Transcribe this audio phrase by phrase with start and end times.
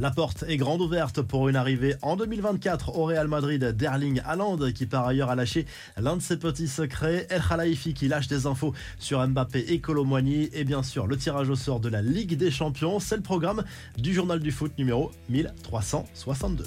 [0.00, 4.72] La porte est grande ouverte pour une arrivée en 2024 au Real Madrid d'Erling Haaland
[4.72, 5.66] qui par ailleurs a lâché
[5.98, 10.48] l'un de ses petits secrets, El Khalifi qui lâche des infos sur Mbappé et Colomboigny
[10.54, 13.62] et bien sûr le tirage au sort de la Ligue des Champions, c'est le programme
[13.98, 16.64] du journal du foot numéro 1362.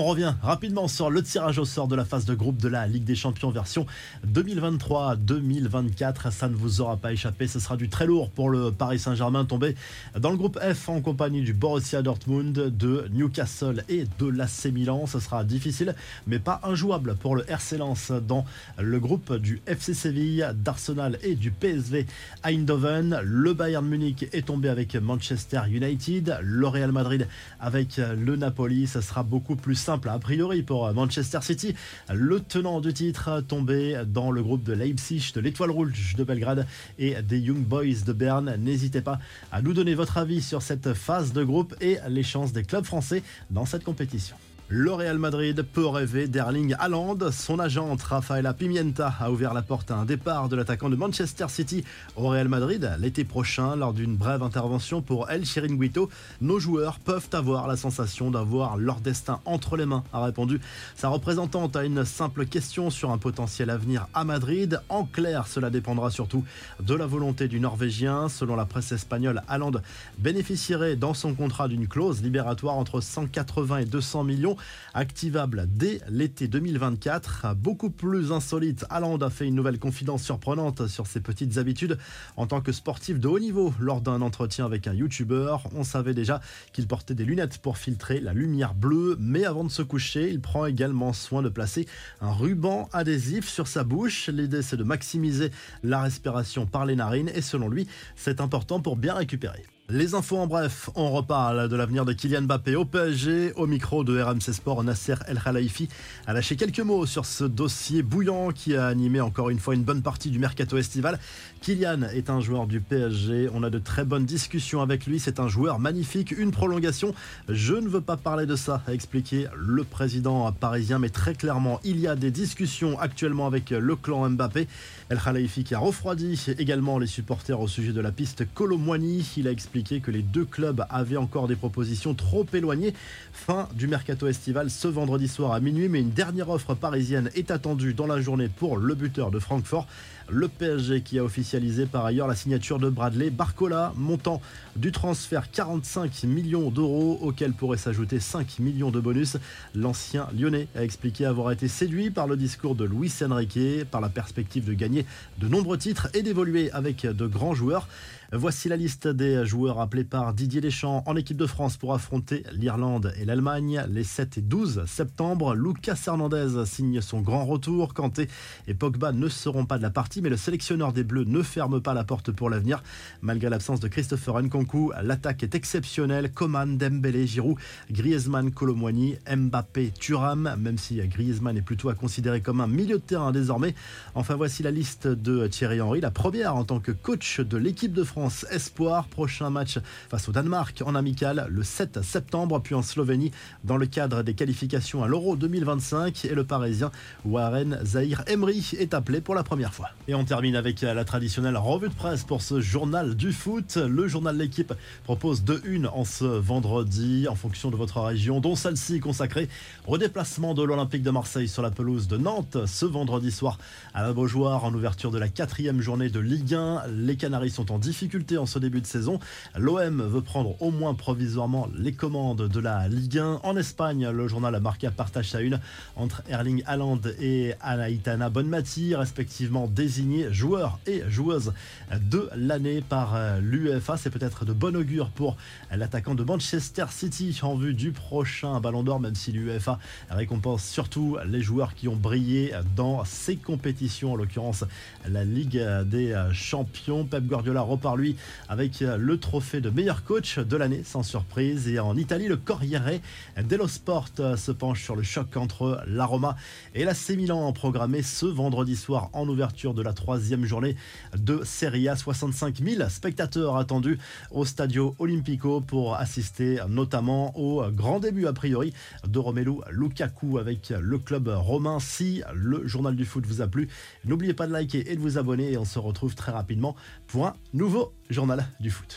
[0.00, 2.86] On revient rapidement sur le tirage au sort de la phase de groupe de la
[2.86, 3.84] Ligue des Champions version
[4.28, 6.30] 2023-2024.
[6.30, 9.44] Ça ne vous aura pas échappé, ce sera du très lourd pour le Paris Saint-Germain
[9.44, 9.74] tombé
[10.16, 15.08] dans le groupe F en compagnie du Borussia Dortmund, de Newcastle et de l'AC Milan.
[15.08, 15.96] Ce sera difficile
[16.28, 18.44] mais pas injouable pour le RC Lens dans
[18.78, 22.06] le groupe du FC Séville, d'Arsenal et du PSV
[22.44, 23.20] Eindhoven.
[23.24, 27.26] Le Bayern Munich est tombé avec Manchester United, le Real Madrid
[27.58, 28.86] avec le Napoli.
[28.86, 31.74] Ce sera beaucoup plus simple a priori pour Manchester City.
[32.12, 36.66] Le tenant du titre tombé dans le groupe de Leipzig, de l'Étoile Rouge de Belgrade
[36.98, 38.54] et des Young Boys de Berne.
[38.58, 39.18] N'hésitez pas
[39.50, 42.84] à nous donner votre avis sur cette phase de groupe et les chances des clubs
[42.84, 44.36] français dans cette compétition.
[44.70, 47.16] Le Real Madrid peut rêver d'Erling Haaland.
[47.32, 51.46] Son agente Rafaela Pimienta a ouvert la porte à un départ de l'attaquant de Manchester
[51.48, 51.84] City
[52.16, 56.10] au Real Madrid l'été prochain lors d'une brève intervention pour El Chiringuito.
[56.42, 60.60] Nos joueurs peuvent avoir la sensation d'avoir leur destin entre les mains, a répondu
[60.96, 64.82] sa représentante à une simple question sur un potentiel avenir à Madrid.
[64.90, 66.44] En clair, cela dépendra surtout
[66.78, 68.28] de la volonté du Norvégien.
[68.28, 69.80] Selon la presse espagnole, Haaland
[70.18, 74.57] bénéficierait dans son contrat d'une clause libératoire entre 180 et 200 millions
[74.94, 77.54] activable dès l'été 2024.
[77.54, 81.98] Beaucoup plus insolite, Haaland a fait une nouvelle confidence surprenante sur ses petites habitudes
[82.36, 83.74] en tant que sportif de haut niveau.
[83.80, 86.40] Lors d'un entretien avec un youtubeur, on savait déjà
[86.72, 90.40] qu'il portait des lunettes pour filtrer la lumière bleue, mais avant de se coucher, il
[90.40, 91.86] prend également soin de placer
[92.20, 94.28] un ruban adhésif sur sa bouche.
[94.28, 95.50] L'idée c'est de maximiser
[95.82, 97.86] la respiration par les narines et selon lui,
[98.16, 99.64] c'est important pour bien récupérer.
[99.90, 103.54] Les infos en bref, on reparle de l'avenir de Kylian Mbappé au PSG.
[103.56, 105.88] Au micro de RMC Sport, Nasser El Khelaifi
[106.26, 109.84] a lâché quelques mots sur ce dossier bouillant qui a animé encore une fois une
[109.84, 111.18] bonne partie du mercato estival.
[111.62, 115.40] Kylian est un joueur du PSG, on a de très bonnes discussions avec lui, c'est
[115.40, 117.14] un joueur magnifique, une prolongation.
[117.48, 121.80] Je ne veux pas parler de ça, a expliqué le président parisien, mais très clairement,
[121.82, 124.68] il y a des discussions actuellement avec le clan Mbappé.
[125.08, 129.26] El Khelaifi qui a refroidi également les supporters au sujet de la piste Colomboigny.
[129.38, 132.94] Il a expliqué que les deux clubs avaient encore des propositions trop éloignées.
[133.32, 137.50] Fin du mercato estival ce vendredi soir à minuit, mais une dernière offre parisienne est
[137.50, 139.86] attendue dans la journée pour le buteur de Francfort.
[140.30, 144.42] Le PSG qui a officialisé par ailleurs la signature de Bradley Barcola, montant
[144.76, 149.38] du transfert 45 millions d'euros, auquel pourrait s'ajouter 5 millions de bonus.
[149.74, 154.10] L'ancien lyonnais a expliqué avoir été séduit par le discours de Luis Enrique, par la
[154.10, 155.06] perspective de gagner
[155.38, 157.88] de nombreux titres et d'évoluer avec de grands joueurs.
[158.32, 162.42] Voici la liste des joueurs appelés par Didier Deschamps en équipe de France pour affronter
[162.52, 165.54] l'Irlande et l'Allemagne les 7 et 12 septembre.
[165.54, 167.92] Lucas Hernandez signe son grand retour.
[167.92, 168.28] Kanté
[168.66, 171.82] et Pogba ne seront pas de la partie, mais le sélectionneur des Bleus ne ferme
[171.82, 172.82] pas la porte pour l'avenir.
[173.20, 176.32] Malgré l'absence de Christopher Nkunku, l'attaque est exceptionnelle.
[176.32, 177.58] Coman, Dembélé, Giroud,
[177.90, 183.02] Griezmann, Colomwani, Mbappé, Thuram, même si Griezmann est plutôt à considérer comme un milieu de
[183.02, 183.74] terrain désormais.
[184.14, 187.92] Enfin, voici la liste de Thierry Henry, la première en tant que coach de l'équipe
[187.92, 189.08] de France Espoir.
[189.08, 193.30] Prochain match face au Danemark en amical le 7 septembre, puis en Slovénie
[193.64, 196.24] dans le cadre des qualifications à l'Euro 2025.
[196.26, 196.90] Et le Parisien
[197.24, 199.90] Warren Zahir Emery est appelé pour la première fois.
[200.06, 203.76] Et on termine avec la traditionnelle revue de presse pour ce journal du foot.
[203.76, 204.72] Le journal l'équipe
[205.04, 209.48] propose deux une en ce vendredi en fonction de votre région, dont celle-ci consacrée
[209.86, 213.58] au déplacement de l'Olympique de Marseille sur la pelouse de Nantes ce vendredi soir
[213.94, 216.86] à la Beaujoire en ouverture de la quatrième journée de Ligue 1.
[216.88, 219.18] Les Canaries sont en difficulté en ce début de saison.
[219.56, 223.40] L'OM veut prendre au moins provisoirement les commandes de la Ligue 1.
[223.42, 225.60] En Espagne, le journal a marqué à partage à une
[225.96, 231.52] entre Erling Haaland et Anaïtana Bonmati, respectivement désignés joueurs et joueuses
[231.92, 233.96] de l'année par euh, l'UEFA.
[233.96, 235.36] C'est peut-être de bon augure pour
[235.74, 239.78] l'attaquant de Manchester City en vue du prochain Ballon d'Or, même si l'UEFA
[240.10, 244.64] récompense surtout les joueurs qui ont brillé dans ces compétitions, en l'occurrence
[245.08, 247.04] la Ligue des Champions.
[247.04, 248.16] Pep Guardiola repart lui
[248.48, 251.68] avec le trophée de meilleur coach de l'année, sans surprise.
[251.68, 252.98] Et en Italie, le Corriere
[253.44, 254.08] dello Sport
[254.38, 256.34] se penche sur le choc entre la Roma
[256.74, 260.76] et la Milan programmé ce vendredi soir en ouverture de la troisième journée
[261.14, 261.96] de Serie A.
[261.96, 263.98] 65 000 spectateurs attendus
[264.30, 268.72] au Stadio Olimpico pour assister notamment au grand début a priori
[269.06, 271.80] de Romelu Lukaku avec le club romain.
[271.80, 273.68] Si le journal du foot vous a plu,
[274.06, 275.52] n'oubliez pas de liker et de vous abonner.
[275.52, 276.74] Et on se retrouve très rapidement
[277.08, 278.86] pour un nouveau journal du foot.